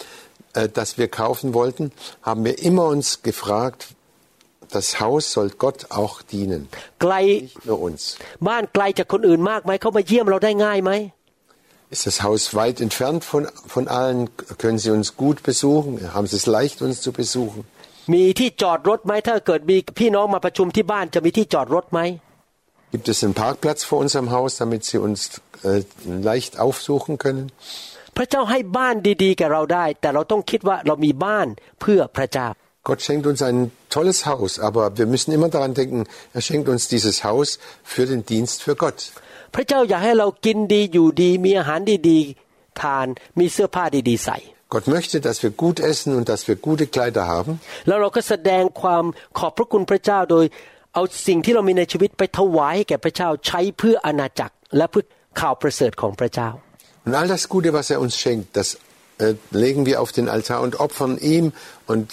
[0.54, 3.88] äh, das wir kaufen wollten, haben wir immer uns gefragt,
[4.70, 6.62] das Haus soll Gott auch dienen,
[7.02, 7.14] ไกล
[7.46, 8.02] nicht nur uns.
[8.48, 10.92] บ้านไกลจากคนอื่นมากไหมเขามาเยี่ยมเราได้ง่ายไหม
[11.96, 14.22] Ist das Haus weit entfernt von, von allen?
[14.62, 15.92] Können Sie uns gut besuchen?
[16.16, 17.62] Haben Sie es leicht, uns zu besuchen?
[18.14, 22.00] มีที่จอดรถไหมถ้าเกิดมีพี่น้องมาประชุมที่บ้านจะมีที่จอดรถไหม
[22.94, 25.82] Gibt es einen Parkplatz vor unserem Haus, damit Sie uns äh,
[26.30, 27.46] leicht aufsuchen können?
[28.18, 31.48] พระเจ้าให้บ้านดีๆแก่เราได้ แต่เราต้องคิดว่าเรามีบ้าน
[31.82, 32.48] เพื่อพระเจ้า
[32.90, 33.60] Gott schenkt uns ein
[33.96, 36.00] tolles Haus, aber wir müssen immer daran denken,
[36.38, 37.48] er schenkt uns dieses Haus
[37.94, 39.00] für den Dienst für Gott.
[39.56, 43.08] พระเจ้าอยากให้เรากินดีอยู่ดี มีอาหารดีๆทาน
[43.40, 44.38] มีเสื้อผ้าดีๆใส่
[44.74, 47.52] Gott möchte, dass wir gut essen und dass wir gute Kleider haben.
[47.88, 49.04] แล้วเราก็แสดงความ
[49.38, 50.46] ขอบพระคุณพระเจ้าโดย
[50.95, 55.05] เอาสิ่งที่เรามีในชีวิตไปถวายให้แก่พระเจ้าใช้เพื่ออาณาจักร และเพื่อ
[55.41, 56.51] ข่าวประเสริฐของพระเจ้า
[57.07, 58.69] Und all das Gute, was er uns schenkt, das
[59.19, 61.53] äh, legen wir auf den Altar und opfern ihm
[61.87, 62.07] und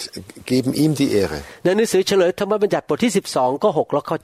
[0.52, 1.38] geben ihm die Ehre.
[1.64, 4.18] ในหนังสือเฉลยธรรมบัญญัติบทที่ 12 ก็6และข้อ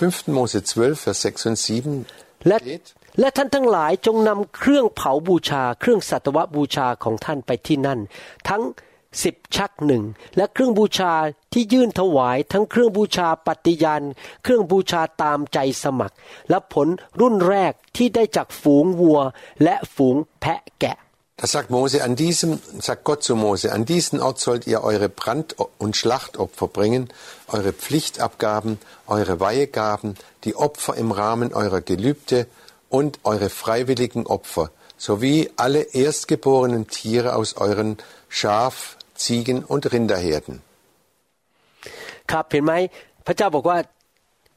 [0.00, 0.36] 5.
[0.36, 1.68] Mose 12, Vers 6 und 7
[2.06, 2.84] 7และ steht,
[3.20, 8.00] และท่านทั้งหลายจงนำเครื่องเผาบูชา เครื่องสัตวบูชาของท่านไปที่นั่น
[8.48, 8.62] ทั้ง
[9.23, 10.03] สิบชักหนึ่ง
[10.37, 11.13] และเครื่องบูชา
[11.53, 14.03] ที่ยื่นถวาย ทั้งเครื่องบูชาปฏิญาณ
[14.43, 16.15] เครื่องบูชาตามใจสมัคร
[16.49, 16.87] และผล
[17.19, 19.19] รุ่นแรกที่ได้จากฝูงวัว
[19.63, 20.97] และฝูงแพะแกะ
[21.37, 25.09] Da sagt Mose, an diesem, sagt Gott zu Mose, an diesen Ort sollt ihr eure
[25.09, 27.09] Brand- und Schlachtopfer bringen,
[27.49, 30.15] eure Pflichtabgaben, eure Weihegaben,
[30.45, 32.47] die Opfer im Rahmen eurer Gelübde
[32.87, 37.97] und eure freiwilligen Opfer, sowie alle erstgeborenen Tiere aus euren
[38.29, 40.55] Schaf-, Ziegen- und Rinderherden.
[42.31, 42.73] ครับเห็นไหม
[43.27, 43.77] พระเจ้าบอกว่า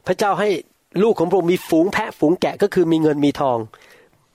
[0.07, 0.49] พระเจ้าให้
[1.03, 3.59] ลูกของพระองค์มีฝูงแพะฝูงแกะก็คือมีเงินมีทอง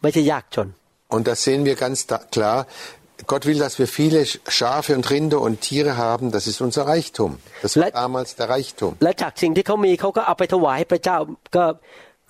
[0.02, 0.68] ไม่ใช่ยากจน
[1.16, 2.58] Und das sehen wir ganz da, klar.
[3.32, 4.20] Gott will, dass wir viele
[4.58, 6.26] Schafe und Rinder und Tiere haben.
[6.36, 7.32] Das ist unser Reichtum.
[7.64, 8.92] Das war Let- damals der Reichtum.
[9.04, 11.18] และจากสิ่งที่เขามีเขาก็เอาไปถวายให้พระเจ้า
[11.56, 11.64] ก็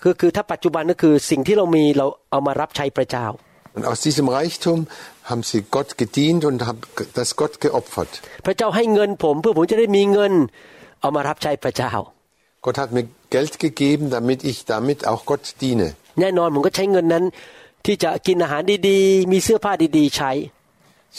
[0.02, 3.26] คือคือถ้าปัจจุบันก็คือสิ่งที่เรามีเราเอามารับใช้พระเจ้า
[3.78, 4.80] Und aus diesem Reichtum
[5.24, 6.82] haben sie Gott gedient und haben
[7.20, 8.12] das Gott geopfert.
[8.46, 10.34] พระเจ้าให้เงินผมเพื่อผมจะได้มีเงิน
[11.02, 11.92] เอามารับใช้พระเจ้า
[12.66, 15.88] Gott hat mir Geld gegeben, damit ich damit auch Gott diene.
[16.20, 17.24] แน่นอนผมก็ใช้เงินนั้น
[17.86, 20.32] ที่จะกินอาหารดีๆ มีเสื้อผ้าดีๆ ใช้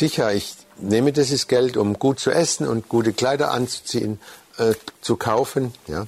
[0.01, 0.49] Sicher, ich
[0.95, 4.13] nehme dieses Geld, um gut zu essen und gute Kleider anzuziehen,
[4.59, 4.75] äh,
[5.07, 5.63] zu kaufen.
[5.95, 6.01] Ja.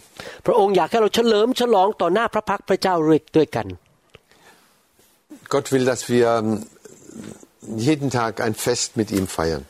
[0.46, 2.94] พระองค์อยากให้เราเฉลิมฉลองต่อหน้าพระพักตร์พระเจ้า
[3.36, 3.66] ด้วยกัน
[5.50, 6.66] Gott will, dass wir ähm,
[7.88, 9.64] jeden Tag ein Fest mit ihm feiern.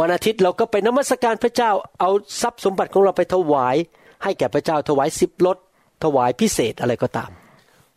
[0.00, 1.70] วันอาทิตย์เราก็ไปนมัสการพระเจ้า
[2.00, 3.76] เอาทรัพย์สมบัติของเราไปถวาย
[4.24, 5.56] ให้แก่พระเจ้าถวายสิบรถ
[6.04, 7.30] ถวายพิเศษอะไรก็ตาม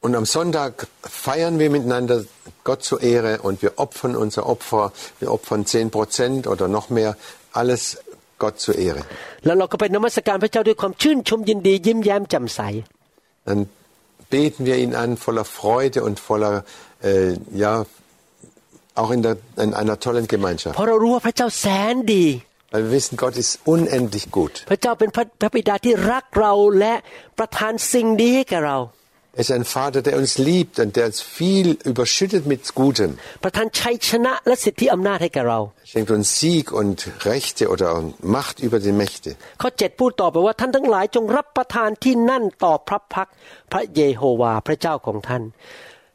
[0.05, 0.71] Und am Sonntag
[1.25, 2.17] feiern wir miteinander
[2.63, 4.93] Gott zur Ehre und wir opfern unser Opfer.
[5.19, 7.17] Wir opfern 10 Prozent oder noch mehr.
[7.51, 7.81] Alles
[8.43, 9.01] Gott zur Ehre.
[9.45, 12.61] แล้วเราก็ไปนมัสการพระเจ้าด้วยความชื่นชมยินดียิ้มแย้มแจ่มใส
[13.47, 13.61] Dann
[14.35, 16.53] beten wir ihn an voller Freude und voller,
[17.03, 17.85] äh, ja,
[18.95, 20.75] auch in, der, in einer tollen เพ Gemeinschaft.
[20.79, 22.25] ราะเรารู้ว่าพระเจ้าแสนดี
[22.71, 24.53] Weil wir wissen, Gott ist unendlich gut.
[24.71, 26.93] พระเจ้าเป็นพระพระบิดาที่รักเราและ
[27.39, 28.79] ประทานสิ่งดีให้แก่เรา
[29.37, 33.11] Er ist ein Vater, der uns liebt und der uns viel überschüttet mit Gutem.
[33.43, 36.97] ประทานชัยชนะและสิทธิอำนาจให้แก่เรา Er schenkt uns Sieg und
[37.31, 37.89] Rechte oder
[38.37, 39.29] Macht über die Mächte.
[39.61, 43.33] ข้อเจ็ดพูดต่อไปว่าท่านทั้งหลายจงรับประทานที่นั่นต่อพระพักตร์
[43.71, 45.43] พระเยโฮวาห์พระเจ้าของท่าน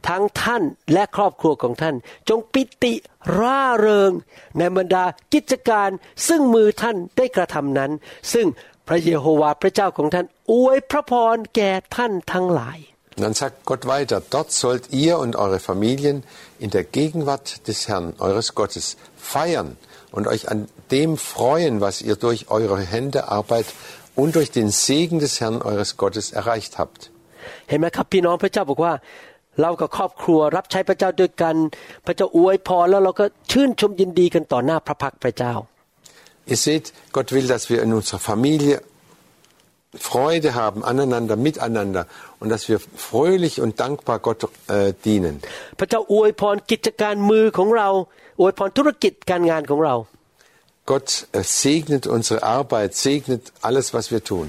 [0.08, 1.96] ทั้งท่านและครอบครัวของท่าน
[2.30, 2.94] จงปิติ
[3.38, 4.12] ร่าเริง
[4.58, 5.90] ในบรรดากิจการ
[6.28, 7.92] ซึ่งมือท่านได้กระทำนั้น
[8.34, 8.48] ซึ่ง
[8.88, 12.80] พระเยโฮวาห์พระเจ้าของท่านอวยพระพรแก่ท่านทั้งหลาย
[13.16, 16.24] Und dann sagt Gott weiter, dort sollt ihr und eure Familien
[16.58, 19.76] in der Gegenwart des Herrn, eures Gottes, feiern
[20.16, 23.66] und euch an dem freuen, was ihr durch eure Hände Arbeit
[24.16, 27.12] und durch den Segen des Herrn, eures Gottes, erreicht habt.
[27.70, 28.94] เห็นไหมครับพี่น้องพระเจ้าบอกว่า
[29.61, 31.55] เรากับครอบครัวรับใช้พระเจ้าด้วยกัน
[32.07, 35.55] พระเจ้าอวยพรแล้วเราก็ชื่นชมยินดีกันต่อหน้าพระพักตร์พระเจ้า
[36.53, 38.77] Ihr seht, Gott will, dass wir in unserer Familie
[40.11, 42.07] Freude haben, aneinander, miteinander
[42.41, 45.35] und dass wir fröhlich und dankbar Gott äh, dienen.
[45.79, 47.89] พระเจ้าอวยพรกิจการมือของเรา
[48.41, 49.95] อวยพรธุรกิจการงานของเรา
[50.93, 54.47] Gott äh, segnet unsere Arbeit, segnet alles, was wir tun.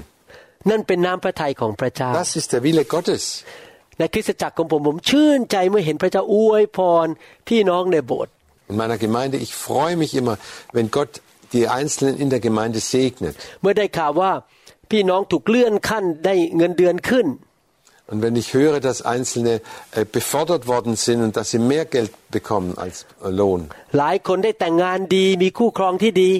[0.70, 3.24] นั่นเป็นน้ำพระทัยของพระเจ้า Das ist der Wille Gottes.
[4.00, 7.06] ในคริสตจักรของผมผมชื่นใจเมื่อเห็นพระเจ้าอวยพร
[7.48, 8.32] พี่น้องในโบสถ์
[8.70, 10.36] In meiner Gemeinde, ich freue mich immer,
[10.76, 11.12] wenn Gott
[11.54, 13.34] die Einzelnen in der Gemeinde segnet.
[13.62, 14.32] เมื่อได้ข่าวว่า
[14.90, 17.28] พี่น้องถูกเลื่อนขั้นได้เงินเดือนขึ้น
[18.10, 19.60] Und wenn ich höre, dass Einzelne
[19.90, 23.60] äh, befördert worden sind und dass sie mehr Geld bekommen als äh, Lohn.
[23.98, 26.30] หลายคนได้แต่งงานดีมีคู่ครองที่ดี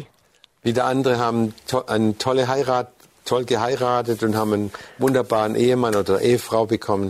[0.67, 2.89] Wieder andere haben to eine tolle Heirat,
[3.31, 7.09] toll geheiratet und haben einen wunderbaren Ehemann oder Ehefrau bekommen.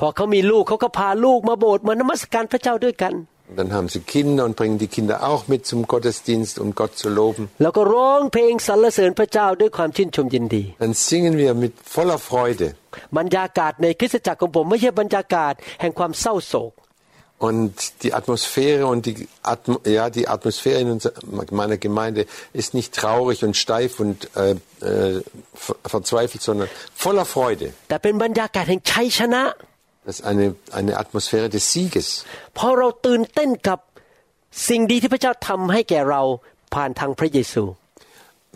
[0.00, 3.14] พอเขามีลูกเขาก็พาลูกมาโบสถ์มานมัสการพระเจ้าด้วยกัน
[3.50, 6.92] Und dann haben sie Kinder und bringen die Kinder auch mit zum Gottesdienst, um Gott
[7.02, 7.42] zu loben.
[7.62, 12.66] แล้วก็ร้องเพลงสรรเสริญพระเจ้าด้วยความชื่นชมยินดี Dann singen wir mit voller Freude.
[13.18, 16.72] บรรยากาศในคริสตจักรของผมไม่ใช่บรรยากาศแห่งความเศร้าโศก
[17.48, 21.14] Und die Atmosphäre und die, Atm ja, die Atmosphäre in unserer,
[21.52, 25.22] meiner Gemeinde ist nicht traurig und steif und äh, äh,
[25.54, 27.66] ver verzweifelt, sondern voller Freude.
[30.02, 32.08] แต่เป็นบรรยากาศแห่งชัยชนะ Das ist eine, eine Atmosphäre des Sieges.
[32.54, 33.78] เพราะเราตื่นเต้นกับ
[34.68, 36.22] สิ่งดีที่พระเจ้าทำให้แก่เรา
[36.74, 37.64] ผ่านทางพระเยซู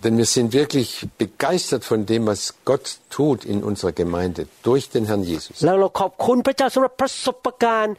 [0.03, 0.89] Denn wir sind wirklich
[1.25, 5.55] begeistert von dem, was Gott tut in unserer Gemeinde durch den Herrn Jesus.
[5.67, 7.95] แล้วเราขอบคุณพระเจ้าสำหรับประสบการณ์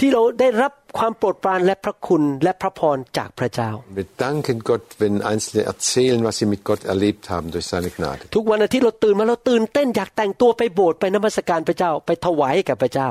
[0.00, 7.90] ที่เราได้รับความโปรดปรานและพระคุณและพระพรจากพระเจ้า Wir danken Gott, wenn Einzelne erzählen, was sie mit Gott erlebt haben durch seine
[7.96, 8.22] Gnade.
[8.36, 13.08] ทุกวันอาทิตย์เราตื่นมาเราตื่นเต้นอยากแต่งตัวไปโบสถ์ไปนมัสการพระเจ้าไปถวายให้กับพระเจ้า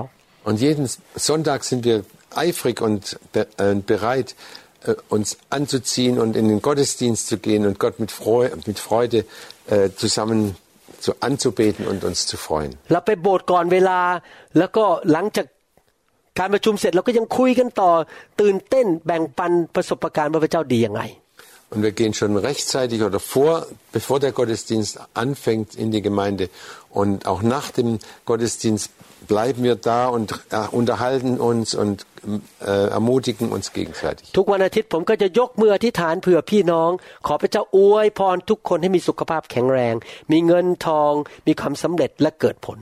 [0.49, 0.85] Und jeden
[1.29, 1.97] Sonntag sind wir
[2.45, 4.35] eifrig und be äh, bereit,
[4.85, 9.19] äh, uns anzuziehen und in den Gottesdienst zu gehen und Gott mit, Freu mit Freude
[9.67, 10.39] äh, zusammen
[10.99, 12.71] zu anzubeten und uns zu freuen.
[12.91, 13.99] เราไปโบสถ์ก่อนเวลา
[14.57, 15.45] แล้วก็หลังจาก
[16.39, 17.91] การประชุมเสร็จเราก็ยังคุยกันต่อ
[18.41, 21.03] ตื่นเต้นแบ่งปันประสบการณ์ว่าพระเจ้าดียังไง
[21.73, 26.49] Und wir gehen schon rechtzeitig oder vor, bevor der Gottesdienst anfängt in die Gemeinde.
[26.91, 28.91] Und auch nach dem Gottesdienst
[29.27, 32.05] bleiben wir da und äh, unterhalten uns und
[32.61, 34.25] äh, ermutigen uns gegenseitig.
[34.37, 36.91] ทุกวันอาทิตย์ผมก็จะยกมืออธิษฐานเผื่อพี่น้อง
[37.27, 39.95] ขอพระเจ้าอวยพรทุกคนให้มีสุขภาพแข็งแรง
[40.31, 41.13] มีเงินทอง
[41.47, 42.77] มีความสำเร็จและเกิดผล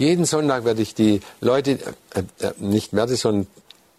[0.00, 1.70] Jeden Sonntag werde ich die Leute,
[2.14, 3.46] äh, äh, nicht werde, sondern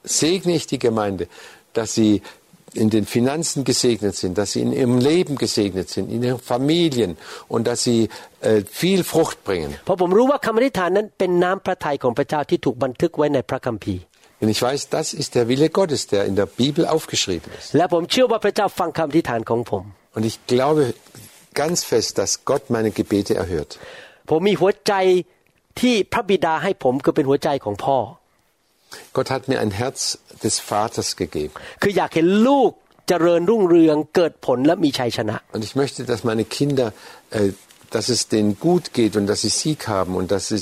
[0.04, 1.28] segne ich die Gemeinde,
[1.74, 2.22] dass sie
[2.74, 7.18] in den Finanzen gesegnet sind, dass sie in ihrem Leben gesegnet sind, in ihren Familien
[7.48, 8.10] und dass sie
[8.42, 9.72] äh, viel Frucht bringen.
[9.86, 14.04] เพราะผมรู้ว่าคำอธิษฐานนั้นเป็นน้ำพระทัยของพระเจ้าที่ถูกบันทึกไว้ในพระคัมภีร์
[14.40, 17.70] Denn ich weiß, das ist der Wille Gottes, der in der Bibel aufgeschrieben ist.
[17.78, 19.84] และผมเชื่อว่าพระเจ้าฟังคำอธิษฐานของผม
[20.16, 20.82] Und ich glaube
[21.62, 23.72] ganz fest, dass Gott meine Gebete erhört.
[24.30, 24.94] ผมมีหัวใจ
[25.80, 28.00] ที่พระบิดาให้ผมคือเป็นหัวใจของพ่อ
[29.16, 30.00] Gott hat mir ein Herz
[30.46, 31.54] des Vaters gegeben.
[31.82, 32.72] คืออยากเห็นลูก
[33.08, 36.88] เจริญรุ่งเรืองเกิดผลและมีชัยชนะ Und ich möchte, dass meine Kinder
[37.38, 37.52] äh,
[37.96, 40.62] dass es denen gut geht und dass sie Sieg haben und dass sie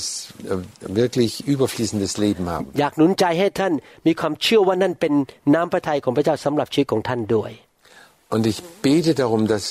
[0.52, 0.58] äh,
[1.00, 2.66] wirklich überfließendes Leben haben.
[2.80, 3.72] อยากหนุนใจให้ท่าน
[4.06, 5.12] มีความเชื่อว่านั่นเป็น
[5.54, 7.50] น้ำพระทัยของพระเจ้าสำหรับชีวิตของท่านด้วย
[8.34, 9.64] Und ich bete darum, dass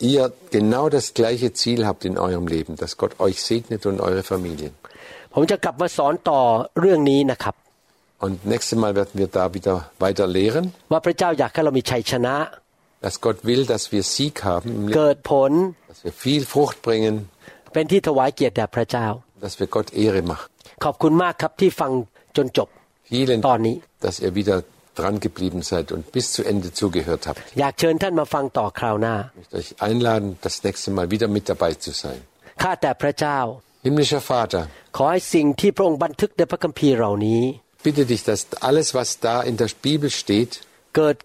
[0.00, 4.22] ihr genau das gleiche Ziel habt in eurem Leben, dass Gott euch segnet und eure
[4.32, 4.72] Familien.
[5.34, 6.40] ผมจะกลับมาสอนต่อ
[6.80, 7.54] เรื่องนี้นะครับ
[8.24, 12.34] Und nächstes Mal werden wir da wieder weiter lehren, ว่าพระเจ้าอยากให้เรามีชัยชนะ
[13.04, 15.52] dass Gott will, dass wir Sieg haben, im Leben, เกิดผล
[15.90, 17.14] dass wir viel Frucht bringen,
[17.72, 19.06] เป็นที่ถวายเกียรติแด่พระเจ้า
[19.44, 20.48] dass wir Gott Ehre machen.
[20.84, 21.92] ขอบคุณมากครับที่ฟัง
[22.36, 22.68] จนจบ
[23.10, 24.56] Vielen ตอนนี้ dass ihr wieder
[24.98, 27.40] dran geblieben seid und bis zu Ende zugehört habt.
[27.60, 32.20] อยากเชิญท่านมาฟังต่อคราวหน้า Ich möchte euch einladen, das nächste Mal wieder mit dabei zu sein.
[32.62, 33.38] ข้าแต่พระเจ้า
[33.86, 34.62] Himmlischer Vater,
[34.96, 37.42] ขอให้สิ่งที่พระองค์บันทึกในพระคัมภีร์เหล่านี้
[37.86, 40.52] bitte dich, dass alles, was da in der Bibel steht,
[40.96, 41.16] เกิด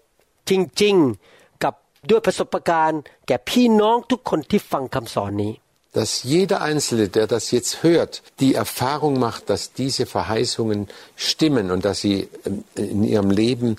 [0.50, 1.74] จริงๆกับ
[2.10, 5.52] ด้วยประสบการณ์ แก่พี่น้องทุกคนที่ฟังคำสอนนี้
[5.95, 11.85] dass jeder Einzelne, der das jetzt hört, die Erfahrung macht, dass diese Verheißungen stimmen und
[11.85, 12.27] dass sie
[12.75, 13.77] äh, in ihrem Leben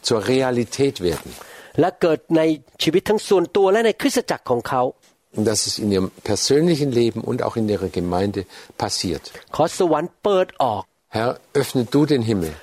[0.00, 1.34] zur Realität werden.
[5.36, 8.46] Und dass es in ihrem persönlichen Leben und auch in ihrer Gemeinde
[8.78, 9.30] passiert.
[11.08, 12.54] Herr, öffne du den Himmel.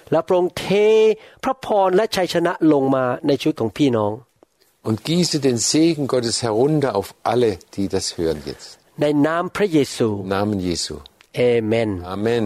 [4.81, 8.79] Und gieße den Segen Gottes herunter auf alle, die das hören jetzt.
[9.00, 10.94] ในนามพระเยซู Im Namen Jesu.
[11.36, 12.44] เอเมน Amen.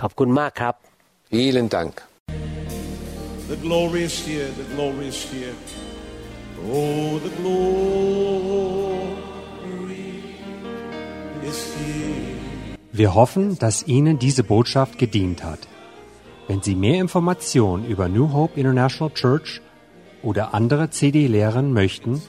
[0.00, 0.74] ขอบคุณมากครับ
[1.32, 1.92] Vielen Dank.
[3.52, 5.56] The glory is here, the glory is here.
[6.72, 8.80] Oh, the glory
[11.50, 12.30] is here.
[12.92, 15.62] Wir hoffen, dass Ihnen diese Botschaft gedient hat.
[16.48, 19.60] Wenn Sie mehr Informationen über New Hope International Church
[20.22, 22.20] oder andere CD-Lehren möchten,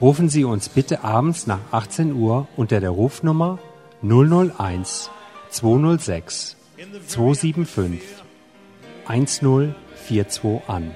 [0.00, 3.58] rufen Sie uns bitte abends nach 18 Uhr unter der Rufnummer
[4.02, 5.10] 001
[5.50, 6.56] 206
[7.06, 8.02] 275
[9.06, 10.90] 1042 an.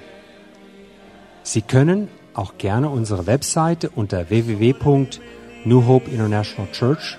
[1.43, 7.19] Sie können auch gerne unsere Webseite unter www.new Hope International Church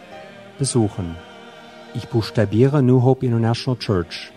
[0.57, 1.15] besuchen.
[1.93, 4.31] Ich buchstabiere New Hope International Church.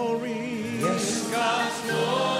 [0.81, 2.30] Yes, God's glory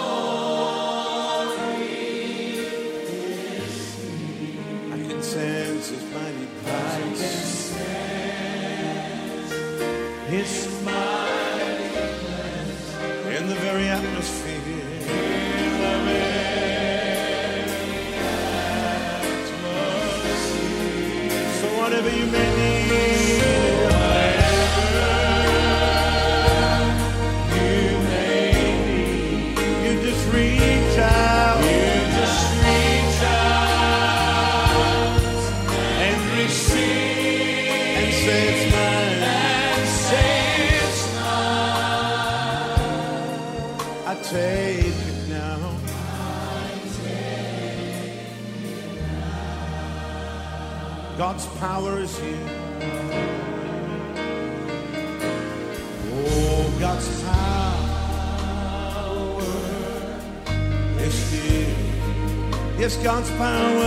[62.82, 63.82] Yes, God's power.